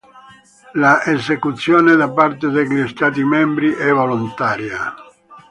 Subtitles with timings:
[0.71, 4.95] L'esecuzione da parte degli stati membri è volontaria.